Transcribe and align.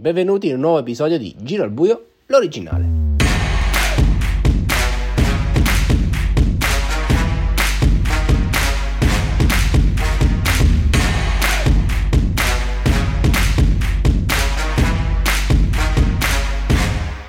Benvenuti 0.00 0.46
in 0.46 0.54
un 0.54 0.60
nuovo 0.60 0.78
episodio 0.78 1.18
di 1.18 1.36
Giro 1.40 1.62
al 1.62 1.68
Buio, 1.68 2.12
l'originale. 2.28 2.88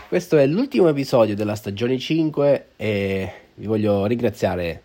Questo 0.08 0.38
è 0.38 0.46
l'ultimo 0.46 0.88
episodio 0.88 1.36
della 1.36 1.56
stagione 1.56 2.00
5 2.00 2.68
e 2.78 3.34
vi 3.56 3.66
voglio 3.66 4.06
ringraziare 4.06 4.82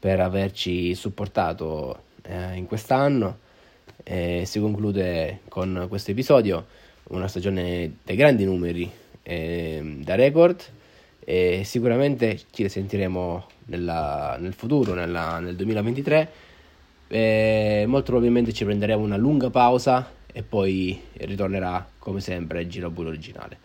per 0.00 0.20
averci 0.20 0.94
supportato 0.94 2.04
eh, 2.22 2.56
in 2.56 2.64
quest'anno. 2.64 3.40
Eh, 4.02 4.44
si 4.46 4.58
conclude 4.58 5.40
con 5.48 5.84
questo 5.90 6.12
episodio 6.12 6.84
una 7.08 7.28
stagione 7.28 7.98
dai 8.02 8.16
grandi 8.16 8.44
numeri 8.44 8.90
eh, 9.22 9.98
da 10.02 10.14
record 10.14 10.62
e 11.20 11.62
sicuramente 11.64 12.38
ci 12.52 12.62
risentiremo 12.62 13.46
nella, 13.66 14.36
nel 14.38 14.52
futuro, 14.52 14.94
nella, 14.94 15.38
nel 15.38 15.56
2023. 15.56 16.28
molto 17.86 18.10
probabilmente 18.10 18.52
ci 18.52 18.64
prenderemo 18.64 19.02
una 19.02 19.16
lunga 19.16 19.50
pausa 19.50 20.12
e 20.32 20.42
poi 20.42 21.00
ritornerà 21.18 21.88
come 21.98 22.20
sempre 22.20 22.62
il 22.62 22.68
giro 22.68 22.90
buio 22.90 23.08
originale. 23.08 23.58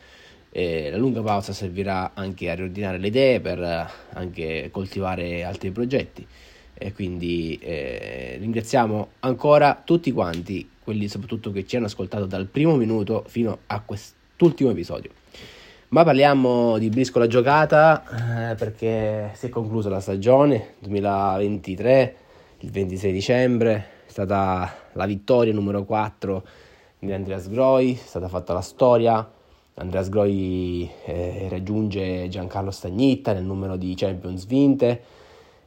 E 0.50 0.90
la 0.90 0.98
lunga 0.98 1.22
pausa 1.22 1.54
servirà 1.54 2.12
anche 2.14 2.50
a 2.50 2.56
riordinare 2.56 2.98
le 2.98 3.08
idee 3.08 3.40
per 3.40 3.62
eh, 3.62 3.88
anche 4.14 4.70
coltivare 4.72 5.44
altri 5.44 5.72
progetti 5.72 6.28
e 6.82 6.94
quindi 6.94 7.60
eh, 7.62 8.38
ringraziamo 8.40 9.10
ancora 9.20 9.80
tutti 9.84 10.12
quanti, 10.12 10.68
quelli 10.84 11.08
soprattutto 11.08 11.52
che 11.52 11.66
ci 11.66 11.76
hanno 11.76 11.86
ascoltato 11.86 12.26
dal 12.26 12.48
primo 12.48 12.76
minuto 12.76 13.24
fino 13.28 13.60
a 13.68 13.82
quest'ultimo 13.82 14.72
episodio. 14.72 15.12
Ma 15.90 16.04
parliamo 16.04 16.80
di 16.80 16.90
briscola 16.90 17.28
giocata 17.28 18.52
eh, 18.52 18.56
perché 18.56 19.32
si 19.34 19.46
è 19.46 19.50
conclusa 19.50 19.90
la 19.90 20.00
stagione 20.00 20.76
2023, 20.80 22.16
il 22.60 22.72
26 22.72 23.12
dicembre, 23.12 23.76
è 24.08 24.10
stata 24.10 24.74
la 24.94 25.06
vittoria 25.06 25.54
numero 25.54 25.84
4 25.84 26.44
di 26.98 27.12
Andreas 27.12 27.48
Groi, 27.48 27.94
è 27.94 28.08
stata 28.08 28.28
fatta 28.28 28.54
la 28.54 28.62
storia 28.62 29.30
Andreas 29.76 30.10
Groi 30.10 30.90
eh, 31.06 31.48
raggiunge 31.50 32.28
Giancarlo 32.28 32.72
Stagnitta 32.72 33.34
nel 33.34 33.44
numero 33.44 33.78
di 33.78 33.94
Champions 33.96 34.46
vinte 34.46 35.02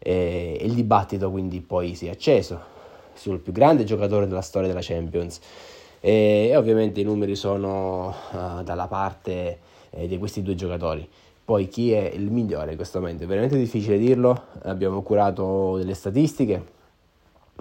e, 0.04 0.58
e 0.60 0.64
il 0.64 0.74
dibattito 0.74 1.30
quindi 1.30 1.62
poi 1.62 1.94
si 1.94 2.06
è 2.06 2.10
acceso 2.10 2.72
sul 3.14 3.38
più 3.38 3.52
grande 3.52 3.84
giocatore 3.84 4.26
della 4.26 4.42
storia 4.42 4.68
della 4.68 4.80
Champions 4.82 5.40
e, 6.00 6.48
e 6.50 6.56
ovviamente 6.56 7.00
i 7.00 7.04
numeri 7.04 7.34
sono 7.34 8.14
uh, 8.32 8.62
dalla 8.62 8.86
parte 8.86 9.58
eh, 9.88 10.06
di 10.06 10.18
questi 10.18 10.42
due 10.42 10.54
giocatori. 10.54 11.08
Poi 11.42 11.68
chi 11.68 11.92
è 11.92 12.10
il 12.14 12.30
migliore 12.30 12.70
in 12.70 12.76
questo 12.76 13.00
momento? 13.00 13.24
È 13.24 13.26
veramente 13.26 13.56
difficile 13.56 13.98
dirlo, 13.98 14.44
abbiamo 14.62 15.02
curato 15.02 15.76
delle 15.76 15.94
statistiche 15.94 16.72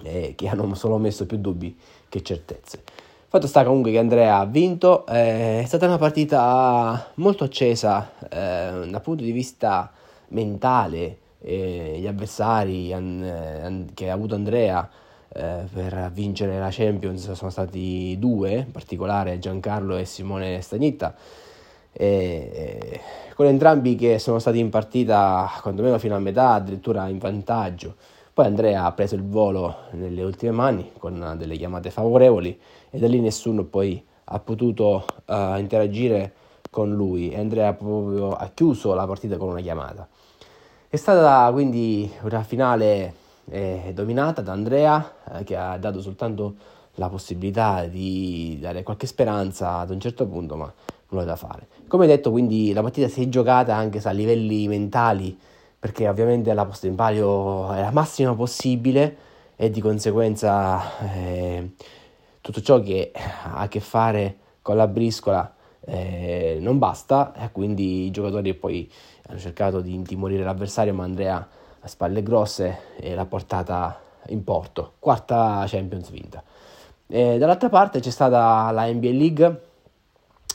eh, 0.02 0.34
che 0.36 0.48
hanno 0.48 0.74
solo 0.74 0.98
messo 0.98 1.24
più 1.26 1.38
dubbi 1.38 1.74
che 2.08 2.22
certezze. 2.22 2.82
Fatto 3.28 3.46
sta 3.46 3.64
comunque 3.64 3.90
che 3.90 3.98
Andrea 3.98 4.38
ha 4.38 4.44
vinto, 4.44 5.06
eh, 5.06 5.60
è 5.60 5.64
stata 5.66 5.86
una 5.86 5.98
partita 5.98 7.12
molto 7.14 7.44
accesa 7.44 8.12
eh, 8.22 8.88
dal 8.88 9.00
punto 9.02 9.24
di 9.24 9.32
vista 9.32 9.90
mentale, 10.28 11.18
eh, 11.44 11.96
gli 12.00 12.06
avversari 12.06 12.92
an, 12.92 13.22
an, 13.22 13.86
che 13.92 14.08
ha 14.08 14.14
avuto 14.14 14.34
Andrea 14.34 14.88
eh, 15.28 15.64
per 15.72 16.10
vincere 16.12 16.58
la 16.58 16.70
Champions 16.70 17.32
sono 17.32 17.50
stati 17.50 18.16
due, 18.18 18.52
in 18.52 18.70
particolare 18.70 19.38
Giancarlo 19.38 19.96
e 19.96 20.04
Simone 20.06 20.60
Stagnitta, 20.62 21.14
con 23.34 23.46
entrambi 23.46 23.94
che 23.94 24.18
sono 24.18 24.38
stati 24.40 24.58
in 24.58 24.70
partita 24.70 25.48
quantomeno 25.60 25.98
fino 25.98 26.16
a 26.16 26.18
metà, 26.18 26.54
addirittura 26.54 27.06
in 27.08 27.18
vantaggio. 27.18 27.94
Poi 28.32 28.46
Andrea 28.46 28.84
ha 28.84 28.92
preso 28.92 29.14
il 29.14 29.22
volo 29.22 29.76
nelle 29.92 30.24
ultime 30.24 30.50
mani 30.50 30.90
con 30.98 31.36
delle 31.38 31.56
chiamate 31.56 31.90
favorevoli 31.90 32.58
e 32.90 32.98
da 32.98 33.06
lì 33.06 33.20
nessuno 33.20 33.62
poi 33.62 34.04
ha 34.24 34.40
potuto 34.40 35.04
uh, 35.26 35.56
interagire 35.56 36.32
con 36.68 36.92
lui 36.92 37.30
e 37.30 37.38
Andrea 37.38 37.72
proprio 37.74 38.32
ha 38.32 38.50
chiuso 38.52 38.92
la 38.94 39.06
partita 39.06 39.36
con 39.36 39.50
una 39.50 39.60
chiamata. 39.60 40.08
È 40.94 40.96
stata 40.96 41.50
quindi 41.50 42.08
una 42.22 42.44
finale 42.44 43.14
eh, 43.50 43.90
dominata 43.92 44.42
da 44.42 44.52
Andrea 44.52 45.14
eh, 45.32 45.42
che 45.42 45.56
ha 45.56 45.76
dato 45.76 46.00
soltanto 46.00 46.54
la 46.94 47.08
possibilità 47.08 47.84
di 47.86 48.58
dare 48.60 48.84
qualche 48.84 49.08
speranza 49.08 49.78
ad 49.78 49.90
un 49.90 49.98
certo 49.98 50.24
punto, 50.28 50.54
ma 50.54 50.72
nulla 51.08 51.24
da 51.24 51.34
fare. 51.34 51.66
Come 51.88 52.06
detto, 52.06 52.30
quindi 52.30 52.72
la 52.72 52.80
partita 52.80 53.08
si 53.08 53.24
è 53.24 53.28
giocata 53.28 53.74
anche 53.74 53.98
a 54.04 54.12
livelli 54.12 54.68
mentali 54.68 55.36
perché 55.76 56.08
ovviamente 56.08 56.54
la 56.54 56.64
posta 56.64 56.86
in 56.86 56.94
palio 56.94 57.72
è 57.72 57.80
la 57.80 57.90
massima 57.90 58.32
possibile 58.36 59.16
e 59.56 59.70
di 59.70 59.80
conseguenza 59.80 61.12
eh, 61.12 61.70
tutto 62.40 62.60
ciò 62.60 62.80
che 62.80 63.10
ha 63.16 63.56
a 63.56 63.66
che 63.66 63.80
fare 63.80 64.36
con 64.62 64.76
la 64.76 64.86
briscola 64.86 65.54
eh, 65.86 66.58
non 66.60 66.78
basta 66.78 67.34
e 67.34 67.50
quindi 67.52 68.06
i 68.06 68.10
giocatori 68.10 68.54
poi 68.54 68.90
hanno 69.26 69.38
cercato 69.38 69.80
di 69.80 69.94
intimorire 69.94 70.44
l'avversario 70.44 70.94
ma 70.94 71.04
Andrea 71.04 71.46
a 71.80 71.86
spalle 71.86 72.22
grosse 72.22 72.78
e 72.96 73.14
l'ha 73.14 73.26
portata 73.26 74.00
in 74.28 74.42
porto, 74.42 74.94
quarta 74.98 75.64
Champions 75.66 76.10
vinta. 76.10 76.42
E 77.06 77.36
dall'altra 77.36 77.68
parte 77.68 78.00
c'è 78.00 78.10
stata 78.10 78.70
la 78.70 78.90
NBA 78.90 79.10
League, 79.10 79.60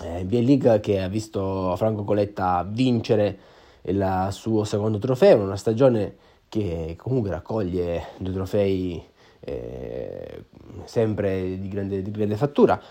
eh, 0.03 0.23
NBA 0.23 0.39
League 0.39 0.79
che 0.79 1.01
ha 1.01 1.07
visto 1.07 1.75
Franco 1.77 2.03
Coletta 2.03 2.65
vincere 2.67 3.37
il 3.83 4.27
suo 4.31 4.63
secondo 4.63 4.97
trofeo, 4.97 5.41
una 5.41 5.55
stagione 5.55 6.15
che 6.49 6.95
comunque 6.97 7.29
raccoglie 7.29 8.07
due 8.17 8.33
trofei 8.33 9.03
eh, 9.41 10.45
sempre 10.85 11.59
di 11.59 11.67
grande, 11.67 12.01
di 12.01 12.11
grande 12.11 12.35
fattura. 12.35 12.81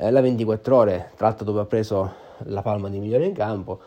Eh, 0.00 0.12
la 0.12 0.20
24 0.20 0.76
ore, 0.76 1.10
tra 1.16 1.26
l'altro 1.26 1.44
dove 1.44 1.58
ha 1.58 1.64
preso 1.64 2.12
la 2.44 2.62
palma 2.62 2.88
di 2.88 3.00
migliore 3.00 3.24
in 3.24 3.32
campo, 3.32 3.80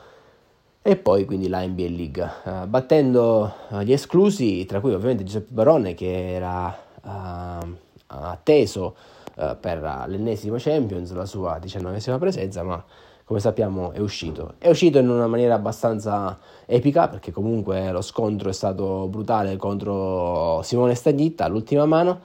e 0.82 0.98
poi 0.98 1.24
quindi 1.24 1.48
la 1.48 1.66
NBA 1.66 1.88
League, 1.88 2.32
uh, 2.44 2.68
battendo 2.68 3.54
uh, 3.70 3.80
gli 3.80 3.94
esclusi, 3.94 4.66
tra 4.66 4.82
cui 4.82 4.94
ovviamente 4.94 5.24
Giuseppe 5.24 5.54
Barone 5.54 5.94
che 5.94 6.34
era 6.34 6.78
uh, 7.02 7.76
atteso 8.08 8.96
per 9.34 10.06
l'ennesima 10.08 10.58
Champions, 10.60 11.14
la 11.14 11.26
sua 11.26 11.58
diciannovesima 11.58 12.20
presenza, 12.20 12.62
ma 12.62 12.84
come 13.24 13.40
sappiamo 13.40 13.92
è 13.92 14.00
uscito. 14.00 14.56
È 14.58 14.70
uscito 14.70 15.00
in 15.00 15.10
una 15.10 15.26
maniera 15.26 15.56
abbastanza 15.56 16.38
epica 16.66 17.08
perché 17.08 17.32
comunque 17.32 17.92
lo 17.92 18.02
scontro 18.02 18.50
è 18.50 18.54
stato 18.54 19.08
brutale 19.08 19.56
contro 19.56 20.62
Simone 20.62 20.94
Stagnitta 20.94 21.46
all'ultima 21.46 21.86
mano 21.86 22.20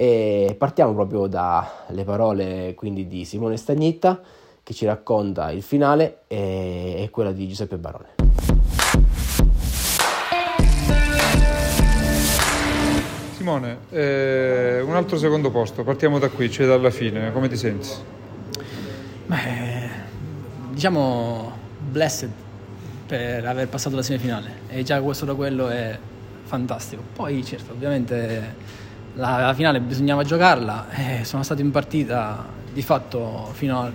e 0.00 0.54
partiamo 0.56 0.94
proprio 0.94 1.26
dalle 1.26 2.04
parole 2.04 2.72
quindi 2.76 3.08
di 3.08 3.24
Simone 3.24 3.56
Stagnitta 3.56 4.20
che 4.62 4.72
ci 4.72 4.86
racconta 4.86 5.50
il 5.50 5.60
finale 5.60 6.20
e, 6.28 7.02
e 7.02 7.10
quella 7.10 7.32
di 7.32 7.48
Giuseppe 7.48 7.78
Barone. 7.78 8.14
Simone, 13.34 13.78
eh, 13.90 14.80
un 14.86 14.94
altro 14.94 15.18
secondo 15.18 15.50
posto, 15.50 15.82
partiamo 15.82 16.20
da 16.20 16.28
qui, 16.28 16.48
cioè 16.48 16.68
dalla 16.68 16.90
fine, 16.90 17.32
come 17.32 17.48
ti 17.48 17.56
senti? 17.56 17.88
Beh, 19.26 19.88
diciamo 20.70 21.50
blessed 21.90 22.30
per 23.04 23.44
aver 23.44 23.68
passato 23.68 23.96
la 23.96 24.02
semifinale 24.02 24.60
e 24.68 24.84
già 24.84 25.02
questo 25.02 25.24
da 25.24 25.34
quello 25.34 25.66
è 25.66 25.98
fantastico. 26.44 27.02
Poi 27.14 27.44
certo, 27.44 27.72
ovviamente 27.72 28.86
la, 29.18 29.38
la 29.38 29.54
finale 29.54 29.80
bisognava 29.80 30.22
giocarla 30.22 30.90
e 30.90 31.24
sono 31.24 31.42
stato 31.42 31.60
in 31.60 31.70
partita 31.70 32.46
di 32.72 32.82
fatto 32.82 33.50
fino 33.52 33.80
a 33.80 33.90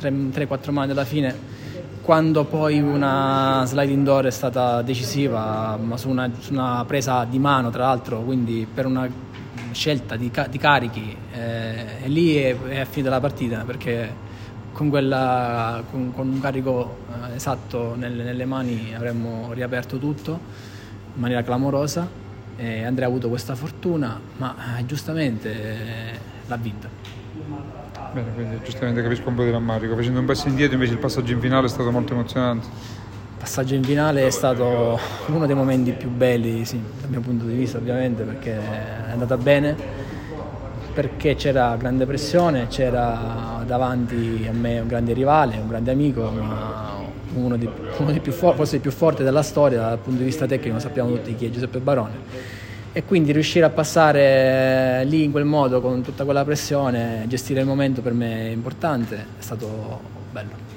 3-4 0.00 0.70
mani 0.70 0.88
dalla 0.88 1.04
fine 1.04 1.58
quando 2.00 2.44
poi 2.44 2.80
una 2.80 3.64
slide 3.66 3.92
indoor 3.92 4.26
è 4.26 4.30
stata 4.30 4.82
decisiva 4.82 5.76
ma 5.76 5.96
su 5.96 6.08
una, 6.08 6.30
su 6.38 6.52
una 6.52 6.84
presa 6.86 7.24
di 7.24 7.38
mano 7.38 7.70
tra 7.70 7.84
l'altro 7.84 8.22
quindi 8.22 8.66
per 8.72 8.86
una 8.86 9.08
scelta 9.72 10.16
di, 10.16 10.30
di 10.48 10.58
carichi 10.58 11.16
eh, 11.32 12.02
e 12.02 12.08
lì 12.08 12.36
è, 12.36 12.56
è 12.56 12.84
finita 12.86 13.10
la 13.10 13.20
partita 13.20 13.64
perché 13.64 14.28
con, 14.72 14.88
quella, 14.88 15.82
con, 15.90 16.12
con 16.14 16.28
un 16.28 16.40
carico 16.40 16.98
eh, 17.30 17.34
esatto 17.34 17.94
nelle, 17.96 18.22
nelle, 18.22 18.44
mani 18.44 18.94
avremmo 18.94 19.52
riaperto 19.52 19.98
tutto 19.98 20.38
in 21.14 21.20
maniera 21.20 21.42
clamorosa. 21.42 22.29
E 22.60 22.84
Andrea 22.84 23.06
ha 23.06 23.08
avuto 23.08 23.30
questa 23.30 23.54
fortuna, 23.54 24.20
ma 24.36 24.76
eh, 24.76 24.84
giustamente 24.84 25.50
eh, 25.50 26.18
l'ha 26.46 26.56
vinta. 26.56 26.88
Bene, 28.12 28.34
quindi 28.34 28.60
giustamente 28.62 29.02
capisco 29.02 29.30
un 29.30 29.34
po' 29.34 29.44
di 29.44 29.50
rammarico. 29.50 29.94
Facendo 29.94 30.20
un 30.20 30.26
passo 30.26 30.48
indietro 30.48 30.74
invece 30.74 30.92
il 30.92 30.98
passaggio 30.98 31.32
in 31.32 31.40
finale 31.40 31.64
è 31.64 31.68
stato 31.70 31.90
molto 31.90 32.12
emozionante. 32.12 32.66
Il 32.66 33.38
passaggio 33.38 33.74
in 33.74 33.82
finale 33.82 34.26
è 34.26 34.30
stato 34.30 35.00
uno 35.28 35.46
dei 35.46 35.54
momenti 35.54 35.92
più 35.92 36.10
belli, 36.10 36.66
sì, 36.66 36.78
dal 37.00 37.08
mio 37.08 37.20
punto 37.20 37.46
di 37.46 37.54
vista 37.54 37.78
ovviamente, 37.78 38.24
perché 38.24 38.58
è 38.58 39.10
andata 39.10 39.38
bene 39.38 40.08
perché 40.92 41.36
c'era 41.36 41.76
grande 41.76 42.04
pressione, 42.04 42.66
c'era 42.66 43.62
davanti 43.64 44.46
a 44.46 44.52
me 44.52 44.80
un 44.80 44.86
grande 44.86 45.14
rivale, 45.14 45.56
un 45.56 45.68
grande 45.68 45.92
amico, 45.92 46.30
uno, 47.34 47.56
di, 47.56 47.68
uno 47.98 48.12
di 48.12 48.20
più 48.20 48.32
for- 48.32 48.54
forse 48.54 48.76
il 48.76 48.80
più 48.82 48.90
forte 48.90 49.22
della 49.22 49.42
storia 49.42 49.80
dal 49.80 49.98
punto 49.98 50.18
di 50.18 50.24
vista 50.24 50.46
tecnico, 50.46 50.78
sappiamo 50.78 51.10
tutti 51.10 51.34
chi 51.34 51.46
è 51.46 51.50
Giuseppe 51.50 51.78
Barone. 51.78 52.58
E 52.92 53.04
quindi 53.04 53.30
riuscire 53.32 53.64
a 53.64 53.70
passare 53.70 55.04
lì 55.04 55.22
in 55.22 55.30
quel 55.30 55.44
modo 55.44 55.80
con 55.80 56.02
tutta 56.02 56.24
quella 56.24 56.44
pressione, 56.44 57.24
gestire 57.28 57.60
il 57.60 57.66
momento 57.66 58.02
per 58.02 58.12
me 58.12 58.48
è 58.48 58.50
importante, 58.50 59.16
è 59.16 59.42
stato 59.42 60.00
bello. 60.32 60.68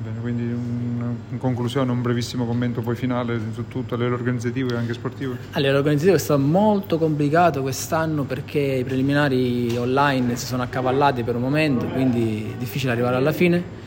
Bene, 0.00 0.20
quindi 0.20 0.42
un, 0.44 1.14
in 1.30 1.38
conclusione 1.38 1.90
un 1.90 2.02
brevissimo 2.02 2.46
commento 2.46 2.82
poi 2.82 2.94
finale 2.94 3.40
su 3.52 3.66
tutto 3.68 3.94
a 3.94 3.96
livello 3.96 4.14
organizzativo 4.14 4.70
e 4.70 4.76
anche 4.76 4.92
sportivo. 4.92 5.34
A 5.52 5.58
livello 5.58 5.78
organizzativo 5.78 6.16
è 6.16 6.20
stato 6.20 6.40
molto 6.40 6.98
complicato 6.98 7.62
quest'anno 7.62 8.22
perché 8.22 8.58
i 8.58 8.84
preliminari 8.84 9.76
online 9.76 10.36
si 10.36 10.46
sono 10.46 10.62
accavallati 10.62 11.22
per 11.22 11.36
un 11.36 11.42
momento, 11.42 11.86
quindi 11.86 12.52
è 12.54 12.58
difficile 12.58 12.92
arrivare 12.92 13.16
alla 13.16 13.32
fine 13.32 13.86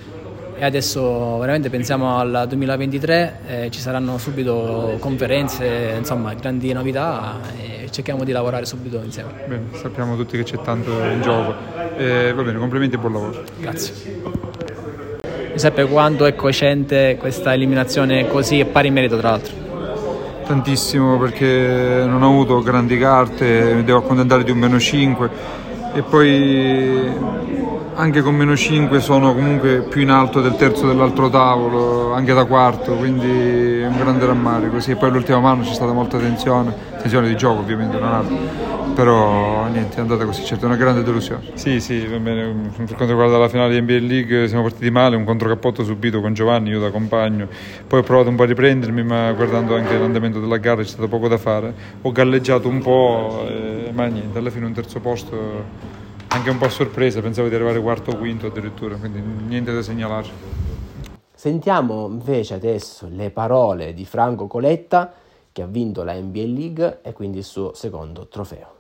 e 0.62 0.66
adesso 0.66 1.40
veramente 1.40 1.72
pensiamo 1.72 2.20
al 2.20 2.46
2023, 2.48 3.40
eh, 3.48 3.72
ci 3.72 3.80
saranno 3.80 4.20
subito 4.20 4.96
conferenze, 5.00 5.96
insomma 5.98 6.36
grandi 6.36 6.72
novità 6.72 7.40
e 7.60 7.90
cerchiamo 7.90 8.24
di 8.24 8.32
lavorare 8.32 8.68
subito 8.68 9.02
insieme. 9.04 9.32
Bene, 9.48 9.64
sappiamo 9.72 10.16
tutti 10.16 10.38
che 10.38 10.44
c'è 10.44 10.62
tanto 10.62 10.92
in 10.92 11.20
gioco. 11.24 11.56
Eh, 11.98 12.32
va 12.32 12.44
bene, 12.44 12.60
complimenti 12.60 12.94
e 12.94 13.00
buon 13.00 13.14
lavoro. 13.14 13.44
Grazie. 13.58 14.22
Giuseppe, 15.54 15.86
quanto 15.86 16.28
è 16.28 16.36
cosciente 16.36 17.18
questa 17.20 17.56
eliminazione 17.56 18.28
così 18.28 18.60
e 18.60 18.66
pari 18.66 18.92
merito 18.92 19.18
tra 19.18 19.32
l'altro? 19.32 19.56
Tantissimo 20.46 21.18
perché 21.18 22.04
non 22.06 22.22
ho 22.22 22.28
avuto 22.28 22.62
grandi 22.62 23.00
carte, 23.00 23.74
mi 23.74 23.84
devo 23.84 23.98
accontentare 23.98 24.44
di 24.44 24.52
un 24.52 24.60
meno 24.60 24.80
5 24.80 25.30
e 25.94 26.02
poi 26.04 27.12
anche 27.94 28.22
con 28.22 28.36
meno 28.36 28.56
5 28.56 29.00
sono 29.00 29.34
comunque 29.34 29.82
più 29.82 30.02
in 30.02 30.10
alto 30.10 30.42
del 30.42 30.56
terzo 30.56 30.88
dell'altro 30.88 31.30
tavolo, 31.30 32.14
anche 32.14 32.34
da 32.34 32.46
quarto, 32.46 32.94
quindi 32.96 33.80
è 33.80 33.86
un 33.86 33.98
grande 33.98 34.26
rammarico. 34.26 34.80
Sì, 34.80 34.96
poi 34.96 35.12
l'ultima 35.12 35.40
mano 35.40 35.64
c'è 35.64 35.74
stata 35.74 35.92
molta 35.92 36.18
tensione, 36.18 36.74
tensione 37.02 37.28
di 37.28 37.36
gioco 37.36 37.60
ovviamente, 37.60 37.98
non 37.98 38.14
altro 38.14 38.72
però 38.94 39.68
niente, 39.68 39.98
è 39.98 40.00
andata 40.00 40.26
così, 40.26 40.44
certo, 40.44 40.66
è 40.66 40.68
una 40.68 40.78
grande 40.78 41.04
delusione. 41.04 41.52
Sì, 41.54 41.80
sì, 41.80 42.06
va 42.06 42.18
bene, 42.18 42.70
per 42.76 42.96
quanto 42.96 43.08
riguarda 43.08 43.38
la 43.38 43.48
finale 43.48 43.74
di 43.74 43.82
NBA 43.82 44.06
League 44.06 44.48
siamo 44.48 44.64
partiti 44.64 44.90
male, 44.90 45.16
un 45.16 45.24
controcappotto 45.24 45.84
subito 45.84 46.22
con 46.22 46.34
Giovanni, 46.34 46.70
io 46.70 46.80
da 46.80 46.92
compagno, 46.92 47.48
poi 47.88 48.00
ho 48.00 48.04
provato 48.04 48.30
un 48.30 48.36
po' 48.36 48.44
a 48.44 48.46
riprendermi, 48.46 49.04
ma 49.04 49.32
guardando 49.32 49.76
anche 49.76 49.98
l'andamento 49.98 50.40
della 50.40 50.58
gara 50.58 50.82
c'è 50.82 50.88
stato 50.88 51.08
poco 51.08 51.28
da 51.28 51.38
fare, 51.38 51.74
ho 52.02 52.12
galleggiato 52.12 52.68
un 52.68 52.80
po', 52.80 53.46
eh, 53.48 53.92
ma 53.94 54.06
niente, 54.06 54.38
alla 54.38 54.50
fine 54.50 54.66
un 54.66 54.74
terzo 54.74 55.00
posto 55.00 55.90
anche 56.28 56.50
un 56.50 56.58
po' 56.58 56.66
a 56.66 56.70
sorpresa, 56.70 57.22
pensavo 57.22 57.50
di 57.50 57.56
arrivare 57.56 57.80
quarto 57.80 58.12
o 58.12 58.18
quinto 58.18 58.48
addirittura, 58.48 58.96
quindi 58.96 59.22
niente 59.48 59.74
da 59.74 59.82
segnalare. 59.82 60.60
Sentiamo 61.34 62.08
invece 62.08 62.54
adesso 62.54 63.08
le 63.10 63.32
parole 63.32 63.94
di 63.94 64.06
Franco 64.06 64.46
Coletta 64.46 65.12
che 65.52 65.62
ha 65.62 65.68
vinto 65.68 66.04
la 66.04 66.14
NBA 66.14 66.44
League 66.46 67.00
e 67.02 67.14
quindi 67.14 67.40
il 67.40 67.44
suo 67.44 67.74
secondo 67.74 68.28
trofeo. 68.28 68.78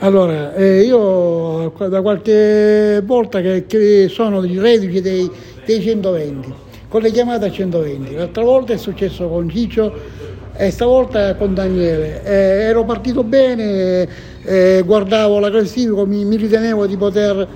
Allora, 0.00 0.54
eh, 0.54 0.82
io 0.82 1.72
da 1.88 2.00
qualche 2.02 3.02
volta 3.04 3.40
che, 3.40 3.66
che 3.66 4.06
sono 4.08 4.44
i 4.44 4.56
reduci 4.56 5.00
dei, 5.00 5.28
dei 5.64 5.82
120, 5.82 6.54
con 6.88 7.00
le 7.00 7.10
chiamate 7.10 7.46
a 7.46 7.50
120. 7.50 8.14
L'altra 8.14 8.44
volta 8.44 8.72
è 8.74 8.76
successo 8.76 9.26
con 9.28 9.48
Ciccio 9.48 9.92
e 10.54 10.70
stavolta 10.70 11.34
con 11.34 11.52
Daniele. 11.52 12.22
Eh, 12.22 12.62
ero 12.66 12.84
partito 12.84 13.24
bene, 13.24 14.08
eh, 14.44 14.82
guardavo 14.84 15.40
la 15.40 15.50
classifica, 15.50 16.04
mi, 16.04 16.24
mi 16.24 16.36
ritenevo 16.36 16.86
di 16.86 16.96
poter, 16.96 17.48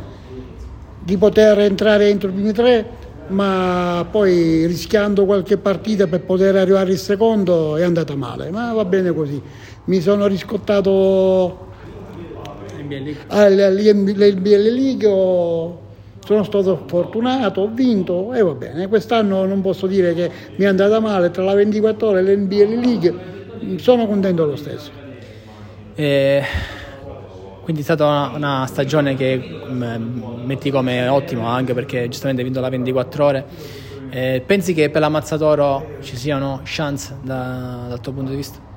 di 0.98 1.16
poter 1.16 1.60
entrare 1.60 2.08
entro 2.08 2.28
i 2.28 2.32
primi 2.32 2.52
tre, 2.52 2.86
ma 3.32 4.06
poi 4.08 4.66
rischiando 4.66 5.24
qualche 5.24 5.56
partita 5.56 6.06
per 6.06 6.20
poter 6.20 6.56
arrivare 6.56 6.92
il 6.92 6.98
secondo 6.98 7.76
è 7.76 7.82
andata 7.82 8.14
male, 8.14 8.50
ma 8.50 8.72
va 8.72 8.84
bene 8.84 9.12
così. 9.12 9.40
Mi 9.84 10.00
sono 10.00 10.26
riscottato 10.26 11.70
all'NBL 13.28 14.74
League, 14.74 15.08
sono 16.24 16.44
stato 16.44 16.84
fortunato, 16.86 17.62
ho 17.62 17.70
vinto 17.72 18.32
e 18.32 18.42
va 18.42 18.52
bene. 18.52 18.86
Quest'anno 18.88 19.44
non 19.46 19.60
posso 19.60 19.86
dire 19.86 20.14
che 20.14 20.30
mi 20.56 20.64
è 20.64 20.68
andata 20.68 21.00
male 21.00 21.30
tra 21.30 21.42
la 21.42 21.54
24 21.54 22.08
ore 22.08 22.20
e 22.20 22.22
l'NBL 22.22 22.80
League, 22.80 23.14
sono 23.78 24.06
contento 24.06 24.44
lo 24.44 24.56
stesso. 24.56 24.90
Eh, 25.94 26.42
quindi 27.62 27.82
è 27.82 27.84
stata 27.84 28.04
una, 28.04 28.32
una 28.34 28.66
stagione 28.66 29.14
che 29.14 29.40
mm, 29.68 30.44
metti 30.44 30.70
come 30.70 31.06
ottima 31.08 31.52
anche 31.52 31.74
perché 31.74 32.08
giustamente 32.08 32.42
vinto 32.42 32.60
la 32.60 32.68
24 32.68 33.24
ore. 33.24 33.44
Eh, 34.10 34.42
pensi 34.44 34.74
che 34.74 34.90
per 34.90 35.00
la 35.00 35.08
Mazzatoro 35.08 35.96
ci 36.00 36.16
siano 36.16 36.60
chance 36.64 37.16
da, 37.22 37.86
dal 37.88 38.00
tuo 38.00 38.12
punto 38.12 38.30
di 38.30 38.36
vista? 38.36 38.70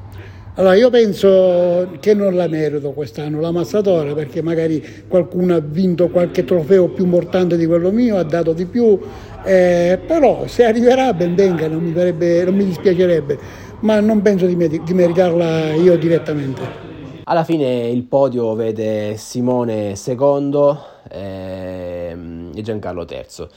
Allora, 0.57 0.75
io 0.75 0.89
penso 0.89 1.97
che 1.99 2.13
non 2.13 2.33
la 2.33 2.47
merito 2.47 2.91
quest'anno 2.91 3.41
la 3.41 3.51
Mazzatore 3.51 4.13
perché 4.13 4.41
magari 4.41 5.03
qualcuno 5.09 5.55
ha 5.55 5.59
vinto 5.59 6.07
qualche 6.07 6.45
trofeo 6.45 6.87
più 6.87 7.03
importante 7.03 7.57
di 7.57 7.65
quello 7.65 7.91
mio, 7.91 8.15
ha 8.15 8.23
dato 8.23 8.53
di 8.53 8.65
più, 8.65 8.97
eh, 9.43 9.99
però 10.07 10.47
se 10.47 10.63
arriverà 10.63 11.11
ben 11.11 11.35
venga, 11.35 11.67
non 11.67 11.83
mi, 11.83 11.91
farebbe, 11.91 12.45
non 12.45 12.55
mi 12.55 12.63
dispiacerebbe, 12.63 13.37
ma 13.81 13.99
non 13.99 14.21
penso 14.21 14.45
di, 14.45 14.55
di 14.55 14.93
meritarla 14.93 15.73
io 15.73 15.97
direttamente. 15.97 16.84
Alla 17.27 17.43
fine 17.43 17.87
il 17.87 18.03
podio 18.03 18.53
vede 18.53 19.17
Simone 19.17 19.95
secondo 19.95 20.79
eh, 21.09 22.15
e 22.53 22.61
Giancarlo 22.61 23.03
terzo. 23.03 23.49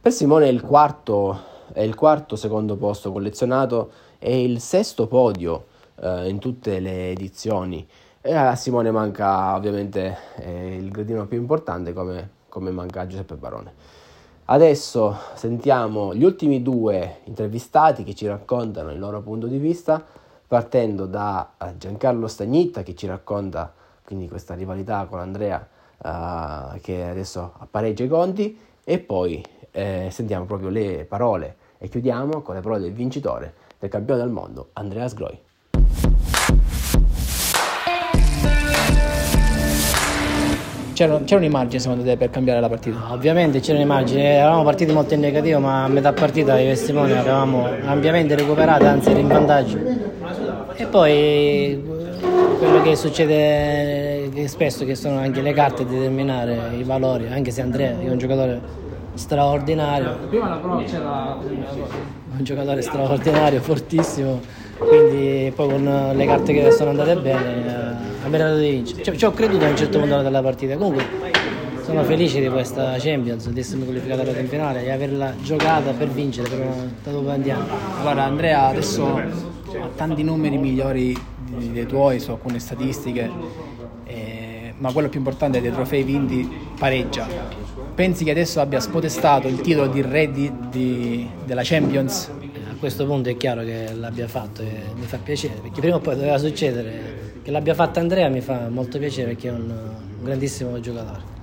Per 0.00 0.10
Simone 0.10 0.48
il 0.48 0.62
quarto, 0.62 1.38
è 1.70 1.82
il 1.82 1.94
quarto 1.94 2.34
secondo 2.36 2.76
posto 2.76 3.12
collezionato 3.12 3.90
e 4.18 4.42
il 4.42 4.58
sesto 4.60 5.06
podio 5.06 5.66
eh, 5.96 6.30
in 6.30 6.38
tutte 6.38 6.80
le 6.80 7.10
edizioni. 7.10 7.86
E 8.22 8.32
a 8.32 8.54
Simone 8.54 8.90
manca 8.90 9.54
ovviamente 9.54 10.16
eh, 10.36 10.76
il 10.76 10.90
gradino 10.90 11.26
più 11.26 11.36
importante 11.36 11.92
come, 11.92 12.30
come 12.48 12.70
manca 12.70 13.06
Giuseppe 13.06 13.34
Barone. 13.34 13.74
Adesso 14.46 15.14
sentiamo 15.34 16.14
gli 16.14 16.24
ultimi 16.24 16.62
due 16.62 17.18
intervistati 17.24 18.02
che 18.02 18.14
ci 18.14 18.26
raccontano 18.26 18.90
il 18.90 18.98
loro 18.98 19.20
punto 19.20 19.46
di 19.46 19.58
vista, 19.58 20.02
partendo 20.50 21.06
da 21.06 21.52
eh, 21.62 21.76
Giancarlo 21.78 22.26
Stagnitta 22.26 22.82
che 22.82 22.96
ci 22.96 23.06
racconta 23.06 23.72
quindi 24.02 24.26
questa 24.26 24.54
rivalità 24.54 25.06
con 25.08 25.20
Andrea 25.20 25.64
uh, 25.98 26.76
che 26.80 27.04
adesso 27.04 27.52
appareggia 27.56 28.02
i 28.02 28.08
conti 28.08 28.58
e 28.82 28.98
poi 28.98 29.44
eh, 29.70 30.08
sentiamo 30.10 30.46
proprio 30.46 30.68
le 30.68 31.06
parole 31.08 31.54
e 31.78 31.88
chiudiamo 31.88 32.42
con 32.42 32.56
le 32.56 32.62
parole 32.62 32.80
del 32.80 32.92
vincitore 32.92 33.54
del 33.78 33.88
campione 33.90 34.22
del 34.22 34.30
mondo 34.30 34.70
Andrea 34.72 35.06
Sgroi. 35.06 35.38
C'era, 40.94 41.20
c'era 41.22 41.36
un'immagine 41.36 41.78
secondo 41.78 42.02
te 42.02 42.16
per 42.16 42.30
cambiare 42.30 42.58
la 42.58 42.68
partita? 42.68 43.12
Ovviamente 43.12 43.60
c'era 43.60 43.78
un'immagine, 43.78 44.34
eravamo 44.34 44.64
partiti 44.64 44.92
molto 44.92 45.14
in 45.14 45.20
negativo 45.20 45.60
ma 45.60 45.84
a 45.84 45.88
metà 45.88 46.12
partita 46.12 46.58
io 46.58 46.72
e 46.72 46.74
Simone 46.74 47.16
avevamo 47.16 47.68
ampiamente 47.84 48.34
recuperato, 48.34 48.84
anzi 48.84 49.10
era 49.10 49.20
in 49.20 49.28
vantaggio. 49.28 50.19
E 50.80 50.86
poi 50.86 51.78
quello 52.58 52.80
che 52.80 52.96
succede 52.96 54.30
che 54.32 54.48
spesso 54.48 54.86
che 54.86 54.94
sono 54.94 55.18
anche 55.18 55.42
le 55.42 55.52
carte 55.52 55.82
a 55.82 55.84
determinare 55.84 56.70
i 56.74 56.82
valori, 56.84 57.26
anche 57.30 57.50
se 57.50 57.60
Andrea 57.60 58.00
è 58.00 58.08
un 58.08 58.16
giocatore 58.16 58.58
straordinario. 59.12 60.16
Prima 60.30 60.48
la 60.48 60.56
prova 60.56 60.82
c'era 60.84 61.36
un 61.38 62.42
giocatore 62.42 62.80
straordinario, 62.80 63.60
fortissimo, 63.60 64.40
quindi 64.78 65.52
poi 65.54 65.68
con 65.68 66.12
le 66.14 66.24
carte 66.24 66.54
che 66.54 66.70
sono 66.70 66.90
andate 66.90 67.14
bene 67.16 67.98
ha 68.24 68.28
meritato 68.28 68.56
di 68.56 68.70
vincere. 68.70 69.02
Ci, 69.02 69.18
ci 69.18 69.24
ho 69.26 69.32
creduto 69.32 69.66
a 69.66 69.68
un 69.68 69.76
certo 69.76 69.98
punto 69.98 70.22
della 70.22 70.40
partita. 70.40 70.78
Comunque 70.78 71.04
sono 71.84 72.02
felice 72.04 72.40
di 72.40 72.48
questa 72.48 72.94
Champions, 72.96 73.50
di 73.50 73.60
essermi 73.60 73.84
qualificata 73.84 74.22
alla 74.22 74.32
finale 74.32 74.82
e 74.82 74.90
averla 74.90 75.34
giocata 75.42 75.90
per 75.90 76.08
vincere 76.08 76.48
per 76.48 76.66
da 77.04 77.10
dove 77.10 77.32
andiamo. 77.32 77.64
Allora 78.00 78.24
Andrea 78.24 78.68
adesso 78.68 79.58
ha 79.78 79.88
tanti 79.94 80.22
numeri 80.22 80.56
migliori 80.56 81.16
dei 81.72 81.86
tuoi 81.86 82.20
su 82.20 82.30
alcune 82.30 82.58
statistiche, 82.58 83.30
eh, 84.04 84.74
ma 84.78 84.92
quello 84.92 85.08
più 85.08 85.18
importante 85.18 85.58
è 85.58 85.60
dei 85.60 85.72
trofei 85.72 86.02
vinti 86.02 86.48
pareggia. 86.78 87.26
Pensi 87.94 88.24
che 88.24 88.30
adesso 88.30 88.60
abbia 88.60 88.80
spodestato 88.80 89.48
il 89.48 89.60
titolo 89.60 89.88
di 89.88 90.02
re 90.02 90.30
di, 90.30 90.50
di, 90.70 91.28
della 91.44 91.62
Champions? 91.62 92.30
A 92.70 92.76
questo 92.78 93.04
punto 93.04 93.28
è 93.28 93.36
chiaro 93.36 93.62
che 93.62 93.92
l'abbia 93.94 94.26
fatto 94.26 94.62
e 94.62 94.84
mi 94.94 95.04
fa 95.04 95.18
piacere, 95.18 95.54
perché 95.60 95.80
prima 95.80 95.96
o 95.96 96.00
poi 96.00 96.14
doveva 96.14 96.38
succedere 96.38 97.20
che 97.42 97.50
l'abbia 97.50 97.74
fatta 97.74 98.00
Andrea 98.00 98.28
mi 98.28 98.40
fa 98.40 98.68
molto 98.68 98.98
piacere 98.98 99.32
perché 99.32 99.48
è 99.48 99.52
un 99.52 99.74
grandissimo 100.22 100.80
giocatore. 100.80 101.38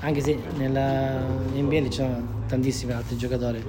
Anche 0.00 0.20
se 0.20 0.38
nella 0.56 1.20
NBA 1.54 1.82
ci 1.84 1.92
sono 1.92 2.36
tantissimi 2.46 2.92
altri 2.92 3.16
giocatori, 3.16 3.62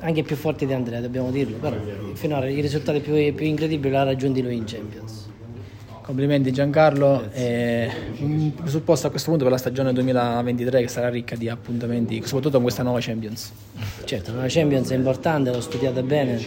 anche 0.00 0.22
più 0.22 0.36
forti 0.36 0.66
di 0.66 0.72
Andrea, 0.72 1.00
dobbiamo 1.00 1.30
dirlo, 1.30 1.56
però 1.56 1.76
finora 2.12 2.48
i 2.48 2.60
risultati 2.60 3.00
più, 3.00 3.12
più 3.34 3.46
incredibili 3.46 3.90
li 3.90 3.96
ha 3.96 4.02
raggiunti 4.02 4.42
lui 4.42 4.56
in 4.56 4.64
Champions. 4.66 5.28
Complimenti 6.02 6.50
Giancarlo, 6.50 7.30
e 7.30 7.88
un 8.18 8.52
presupposto 8.52 9.06
a 9.06 9.10
questo 9.10 9.28
punto 9.28 9.44
per 9.44 9.52
la 9.52 9.58
stagione 9.58 9.92
2023 9.92 10.80
che 10.80 10.88
sarà 10.88 11.08
ricca 11.08 11.36
di 11.36 11.48
appuntamenti, 11.48 12.20
soprattutto 12.24 12.54
con 12.54 12.62
questa 12.62 12.82
nuova 12.82 12.98
Champions. 13.00 13.52
Certo, 14.04 14.34
la 14.34 14.46
Champions 14.48 14.90
è 14.90 14.96
importante, 14.96 15.52
l'ho 15.52 15.60
studiata 15.60 16.02
bene 16.02 16.40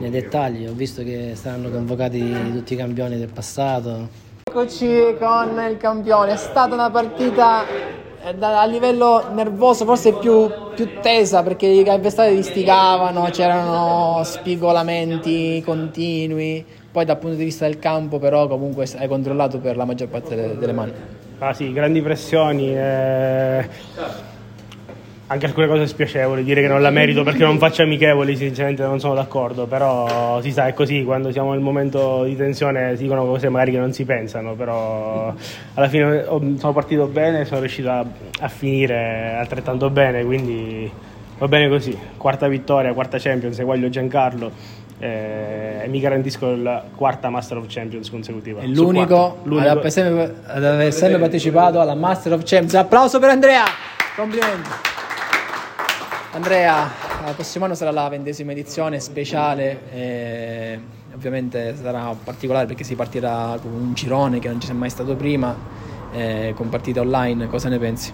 nei 0.00 0.10
dettagli, 0.10 0.66
ho 0.66 0.72
visto 0.72 1.04
che 1.04 1.34
saranno 1.34 1.70
convocati 1.70 2.34
tutti 2.52 2.74
i 2.74 2.76
campioni 2.76 3.16
del 3.16 3.30
passato. 3.32 4.32
Eccoci 4.56 5.16
con 5.18 5.60
il 5.68 5.76
campione, 5.78 6.34
è 6.34 6.36
stata 6.36 6.74
una 6.74 6.88
partita 6.88 7.66
eh, 7.66 8.36
a 8.40 8.64
livello 8.66 9.32
nervoso 9.32 9.84
forse 9.84 10.12
più, 10.12 10.48
più 10.76 11.00
tesa 11.00 11.42
perché 11.42 11.66
gli 11.66 11.88
avversari 11.88 12.36
distigavano, 12.36 13.24
c'erano 13.32 14.20
spigolamenti 14.22 15.60
continui 15.64 16.64
poi 16.88 17.04
dal 17.04 17.18
punto 17.18 17.34
di 17.34 17.42
vista 17.42 17.66
del 17.66 17.80
campo 17.80 18.20
però 18.20 18.46
comunque 18.46 18.88
hai 18.96 19.08
controllato 19.08 19.58
per 19.58 19.76
la 19.76 19.84
maggior 19.84 20.06
parte 20.06 20.36
delle, 20.36 20.56
delle 20.56 20.72
mani. 20.72 20.92
Ah 21.40 21.52
sì, 21.52 21.72
grandi 21.72 22.00
pressioni, 22.00 22.76
eh... 22.76 23.68
anche 25.26 25.46
alcune 25.46 25.66
cose 25.66 25.86
spiacevoli, 25.86 26.44
dire 26.44 26.60
che 26.60 26.68
non 26.68 26.82
la 26.82 26.90
merito 26.90 27.22
perché 27.22 27.44
non 27.44 27.56
faccio 27.58 27.82
amichevoli 27.82 28.36
sinceramente 28.36 28.82
non 28.82 29.00
sono 29.00 29.14
d'accordo, 29.14 29.66
però 29.66 30.40
si 30.42 30.52
sa 30.52 30.66
è 30.66 30.74
così, 30.74 31.02
quando 31.02 31.32
siamo 31.32 31.52
nel 31.52 31.60
momento 31.60 32.24
di 32.24 32.36
tensione 32.36 32.96
si 32.96 33.04
dicono 33.04 33.24
cose 33.24 33.48
magari 33.48 33.72
che 33.72 33.78
non 33.78 33.92
si 33.92 34.04
pensano, 34.04 34.52
però 34.54 35.32
alla 35.74 35.88
fine 35.88 36.24
sono 36.24 36.72
partito 36.72 37.06
bene, 37.06 37.46
sono 37.46 37.60
riuscito 37.60 37.90
a, 37.90 38.04
a 38.40 38.48
finire 38.48 39.34
altrettanto 39.38 39.88
bene, 39.88 40.24
quindi 40.24 40.90
va 41.38 41.48
bene 41.48 41.68
così, 41.68 41.96
quarta 42.18 42.46
vittoria, 42.46 42.92
quarta 42.92 43.16
Champions, 43.18 43.58
eguaglio 43.58 43.88
Giancarlo 43.88 44.52
eh, 44.98 45.80
e 45.84 45.88
mi 45.88 46.00
garantisco 46.00 46.54
la 46.54 46.84
quarta 46.94 47.30
Master 47.30 47.56
of 47.56 47.66
Champions 47.68 48.10
consecutiva. 48.10 48.60
È 48.60 48.66
l'unico, 48.66 49.38
l'unico. 49.44 49.68
Ad, 49.68 49.86
sempre, 49.86 50.34
ad 50.44 50.64
aver 50.64 50.92
sempre 50.92 51.18
partecipato 51.18 51.80
alla 51.80 51.94
Master 51.94 52.34
of 52.34 52.42
Champions. 52.44 52.74
Applauso 52.74 53.18
per 53.18 53.30
Andrea! 53.30 53.64
Complimenti! 54.16 54.92
Andrea, 56.34 56.90
il 57.28 57.34
prossimo 57.34 57.64
anno 57.64 57.74
sarà 57.76 57.92
la 57.92 58.08
ventesima 58.08 58.50
edizione 58.50 58.98
speciale. 58.98 59.82
E 59.92 60.80
ovviamente 61.14 61.76
sarà 61.76 62.12
particolare 62.24 62.66
perché 62.66 62.82
si 62.82 62.96
partirà 62.96 63.56
con 63.62 63.72
un 63.72 63.94
girone 63.94 64.40
che 64.40 64.48
non 64.48 64.58
ci 64.60 64.66
sia 64.66 64.74
mai 64.74 64.90
stato 64.90 65.14
prima, 65.14 65.56
eh, 66.12 66.52
con 66.56 66.68
partite 66.68 66.98
online. 66.98 67.46
Cosa 67.46 67.68
ne 67.68 67.78
pensi? 67.78 68.12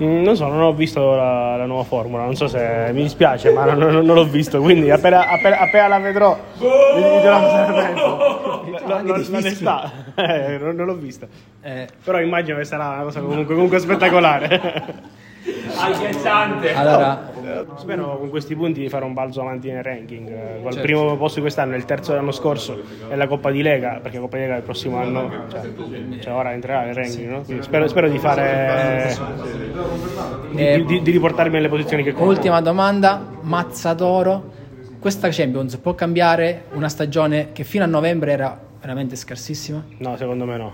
Mm, 0.00 0.22
non 0.22 0.36
so, 0.36 0.46
non 0.46 0.60
ho 0.60 0.72
visto 0.72 1.14
la, 1.16 1.56
la, 1.56 1.66
nuova 1.66 1.82
formula, 1.82 2.22
non 2.22 2.36
so 2.36 2.46
se 2.46 2.90
mi 2.92 3.02
dispiace, 3.02 3.50
ma 3.50 3.64
non, 3.64 3.78
non, 3.78 4.04
non 4.04 4.14
l'ho 4.14 4.24
visto, 4.24 4.60
quindi 4.60 4.90
appena, 4.90 5.28
appena, 5.28 5.58
appena 5.58 5.88
la 5.88 5.98
vedrò 5.98 6.38
vi 6.56 7.20
dirò 7.20 7.40
cosa 7.40 7.66
ne 7.66 7.82
penso. 7.82 8.28
L'onestà, 9.30 9.92
eh, 10.14 10.58
non, 10.58 10.74
non 10.76 10.86
l'ho 10.86 10.94
vista. 10.94 11.26
Eh. 11.60 11.88
Però 12.02 12.20
immagino 12.20 12.58
che 12.58 12.64
sarà 12.64 12.88
una 12.88 13.02
cosa 13.02 13.20
comunque, 13.20 13.54
comunque 13.54 13.78
spettacolare. 13.78 15.18
Agghiacciante. 15.76 16.74
Allora, 16.74 17.29
spero 17.76 18.18
con 18.18 18.28
questi 18.30 18.54
punti 18.54 18.80
di 18.80 18.88
fare 18.88 19.04
un 19.04 19.12
balzo 19.12 19.40
avanti 19.40 19.70
nel 19.70 19.82
ranking. 19.82 20.62
Col 20.62 20.72
certo. 20.72 20.80
primo 20.86 21.16
posto 21.16 21.36
di 21.36 21.42
quest'anno, 21.42 21.76
il 21.76 21.84
terzo 21.84 22.10
dell'anno 22.10 22.32
scorso 22.32 22.80
è 23.08 23.14
la 23.16 23.26
Coppa 23.26 23.50
di 23.50 23.62
Lega, 23.62 23.98
perché 24.02 24.16
la 24.16 24.22
Coppa 24.22 24.36
di 24.36 24.42
Lega 24.42 24.56
il 24.56 24.62
prossimo 24.62 24.98
anno, 24.98 25.30
cioè, 25.48 25.60
cioè 26.20 26.32
ora 26.32 26.52
entrerà 26.52 26.84
nel 26.84 26.94
ranking. 26.94 27.30
No? 27.30 27.62
Spero, 27.62 27.88
spero, 27.88 28.08
di 28.08 28.18
fare. 28.18 29.16
Di, 30.50 30.84
di, 30.84 31.02
di, 31.02 31.10
riportarmi 31.10 31.54
nelle 31.54 31.68
posizioni 31.68 32.02
che 32.02 32.12
conto. 32.12 32.30
Ultima 32.30 32.60
domanda, 32.60 33.24
Mazzatoro. 33.40 34.58
Questa 34.98 35.28
Champions 35.30 35.76
può 35.78 35.94
cambiare 35.94 36.64
una 36.72 36.88
stagione 36.88 37.52
che 37.52 37.64
fino 37.64 37.84
a 37.84 37.86
novembre 37.86 38.32
era 38.32 38.60
veramente 38.80 39.16
scarsissima? 39.16 39.84
No, 39.98 40.16
secondo 40.16 40.44
me 40.44 40.56
no. 40.56 40.72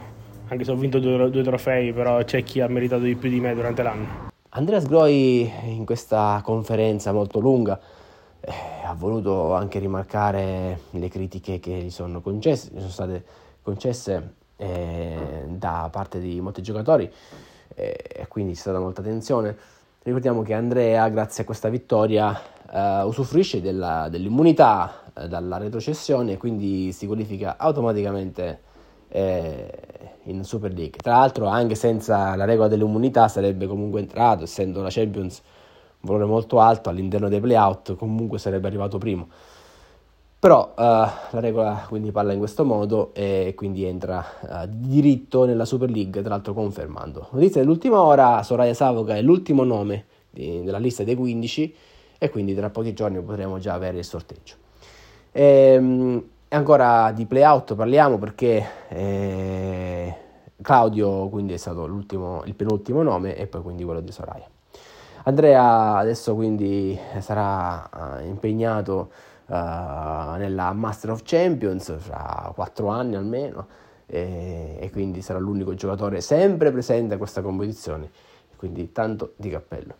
Anche 0.48 0.64
se 0.64 0.70
ho 0.70 0.76
vinto 0.76 0.98
due, 0.98 1.30
due 1.30 1.42
trofei, 1.42 1.92
però 1.92 2.22
c'è 2.24 2.42
chi 2.42 2.60
ha 2.60 2.68
meritato 2.68 3.02
di 3.02 3.14
più 3.14 3.28
di 3.28 3.40
me 3.40 3.54
durante 3.54 3.82
l'anno. 3.82 4.34
Andreas 4.56 4.86
Groi 4.86 5.52
in 5.64 5.84
questa 5.84 6.40
conferenza 6.42 7.12
molto 7.12 7.40
lunga 7.40 7.78
eh, 8.40 8.52
ha 8.86 8.94
voluto 8.94 9.52
anche 9.52 9.78
rimarcare 9.78 10.80
le 10.92 11.08
critiche 11.10 11.60
che 11.60 11.72
gli 11.72 11.90
sono 11.90 12.22
concesse, 12.22 12.70
sono 12.74 12.88
state 12.88 13.24
concesse 13.60 14.32
eh, 14.56 15.44
da 15.48 15.90
parte 15.92 16.20
di 16.20 16.40
molti 16.40 16.62
giocatori 16.62 17.12
eh, 17.74 18.02
e 18.08 18.26
quindi 18.28 18.54
c'è 18.54 18.60
stata 18.60 18.78
molta 18.78 19.02
tensione. 19.02 19.54
Ricordiamo 20.02 20.40
che 20.40 20.54
Andrea, 20.54 21.06
grazie 21.10 21.42
a 21.42 21.46
questa 21.46 21.68
vittoria, 21.68 22.40
eh, 22.72 23.02
usufruisce 23.02 23.60
della, 23.60 24.08
dell'immunità 24.08 25.02
eh, 25.12 25.28
dalla 25.28 25.58
retrocessione 25.58 26.32
e 26.32 26.36
quindi 26.38 26.92
si 26.92 27.06
qualifica 27.06 27.56
automaticamente 27.58 28.60
in 29.12 30.44
Super 30.44 30.72
League. 30.72 30.98
Tra 31.00 31.18
l'altro, 31.18 31.46
anche 31.46 31.74
senza 31.74 32.34
la 32.34 32.44
regola 32.44 32.68
dell'immunità 32.68 33.28
sarebbe 33.28 33.66
comunque 33.66 34.00
entrato, 34.00 34.44
essendo 34.44 34.82
la 34.82 34.90
Champions 34.90 35.42
un 36.00 36.10
valore 36.10 36.24
molto 36.24 36.60
alto 36.60 36.88
all'interno 36.88 37.28
dei 37.28 37.40
playout, 37.40 37.96
comunque 37.96 38.38
sarebbe 38.38 38.66
arrivato 38.66 38.98
primo. 38.98 39.28
Però 40.38 40.74
uh, 40.76 40.82
la 40.82 41.40
regola 41.40 41.86
quindi 41.88 42.12
parla 42.12 42.32
in 42.32 42.38
questo 42.38 42.64
modo 42.64 43.12
e 43.14 43.54
quindi 43.56 43.84
entra 43.84 44.24
uh, 44.42 44.66
diritto 44.68 45.44
nella 45.44 45.64
Super 45.64 45.90
League, 45.90 46.20
tra 46.20 46.30
l'altro 46.30 46.52
confermando. 46.52 47.28
Notizia 47.32 47.62
dell'ultima 47.62 48.02
ora, 48.02 48.42
Soraya 48.42 48.74
Savoca 48.74 49.16
è 49.16 49.22
l'ultimo 49.22 49.64
nome 49.64 50.04
di, 50.30 50.62
della 50.62 50.78
lista 50.78 51.02
dei 51.04 51.14
15 51.14 51.74
e 52.18 52.30
quindi 52.30 52.54
tra 52.54 52.70
pochi 52.70 52.92
giorni 52.92 53.20
potremo 53.22 53.58
già 53.58 53.72
avere 53.72 53.98
il 53.98 54.04
sorteggio. 54.04 54.54
Ehm, 55.32 56.22
ancora 56.48 57.10
di 57.12 57.26
playout 57.26 57.74
parliamo 57.74 58.18
perché 58.18 58.64
eh, 58.88 60.14
Claudio 60.62 61.28
quindi 61.28 61.54
è 61.54 61.56
stato 61.56 61.84
il 61.84 62.54
penultimo 62.54 63.02
nome 63.02 63.36
e 63.36 63.46
poi 63.46 63.62
quindi 63.62 63.84
quello 63.84 64.00
di 64.00 64.12
Soraya. 64.12 64.48
Andrea 65.24 65.96
adesso 65.96 66.34
quindi 66.36 66.98
sarà 67.18 67.90
uh, 67.92 68.24
impegnato 68.24 69.10
uh, 69.46 69.54
nella 70.36 70.72
Master 70.72 71.10
of 71.10 71.22
Champions 71.24 71.92
fra 71.98 72.52
quattro 72.54 72.88
anni 72.88 73.16
almeno 73.16 73.66
e, 74.06 74.76
e, 74.78 74.90
quindi 74.92 75.22
sarà 75.22 75.40
l'unico 75.40 75.74
giocatore 75.74 76.20
sempre 76.20 76.70
presente 76.70 77.14
a 77.14 77.18
questa 77.18 77.42
competizione, 77.42 78.08
quindi 78.56 78.92
tanto 78.92 79.32
di 79.34 79.50
cappello. 79.50 79.94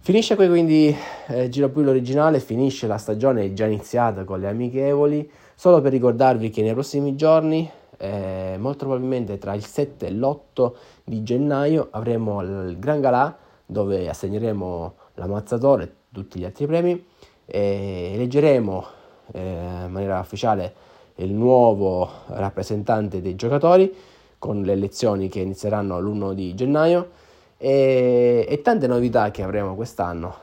Finisce 0.00 0.36
qui 0.36 0.48
quindi 0.48 0.96
eh, 1.26 1.48
Giro 1.48 1.68
Più 1.68 1.82
l'originale, 1.82 2.38
finisce 2.38 2.86
la 2.86 2.96
stagione 2.96 3.52
già 3.52 3.66
iniziata 3.66 4.24
con 4.24 4.40
le 4.40 4.48
amichevoli. 4.48 5.30
Solo 5.60 5.80
per 5.80 5.90
ricordarvi 5.90 6.50
che 6.50 6.62
nei 6.62 6.72
prossimi 6.72 7.16
giorni, 7.16 7.68
eh, 7.96 8.54
molto 8.60 8.84
probabilmente 8.84 9.38
tra 9.38 9.54
il 9.54 9.64
7 9.66 10.06
e 10.06 10.12
l'8 10.12 10.72
di 11.02 11.24
gennaio, 11.24 11.88
avremo 11.90 12.42
il 12.42 12.78
Gran 12.78 13.00
Galà 13.00 13.36
dove 13.66 14.08
assegneremo 14.08 14.94
l'ammazzatore 15.14 15.82
e 15.82 15.92
tutti 16.12 16.38
gli 16.38 16.44
altri 16.44 16.64
premi 16.68 17.04
e 17.44 18.12
eleggeremo 18.14 18.86
eh, 19.32 19.40
in 19.40 19.90
maniera 19.90 20.20
ufficiale 20.20 20.72
il 21.16 21.32
nuovo 21.32 22.08
rappresentante 22.28 23.20
dei 23.20 23.34
giocatori 23.34 23.92
con 24.38 24.62
le 24.62 24.74
elezioni 24.74 25.28
che 25.28 25.40
inizieranno 25.40 25.98
l'1 25.98 26.34
di 26.34 26.54
gennaio 26.54 27.10
e, 27.56 28.46
e 28.48 28.62
tante 28.62 28.86
novità 28.86 29.32
che 29.32 29.42
avremo 29.42 29.74
quest'anno 29.74 30.36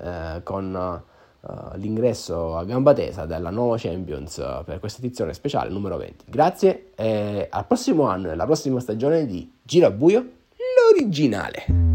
eh, 0.00 0.40
con 0.42 1.02
uh, 1.46 1.76
l'ingresso 1.76 2.56
a 2.56 2.64
gamba 2.64 2.92
tesa 2.92 3.26
della 3.26 3.50
nuova 3.50 3.76
Champions 3.78 4.36
uh, 4.36 4.64
per 4.64 4.80
questa 4.80 5.00
edizione 5.00 5.32
speciale 5.34 5.70
numero 5.70 5.96
20. 5.96 6.24
Grazie 6.28 6.90
e 6.94 7.46
al 7.50 7.66
prossimo 7.66 8.04
anno 8.04 8.28
e 8.28 8.32
alla 8.32 8.46
prossima 8.46 8.80
stagione 8.80 9.26
di 9.26 9.50
Giro 9.62 9.86
a 9.86 9.90
Buio, 9.90 10.30
l'originale. 10.76 11.93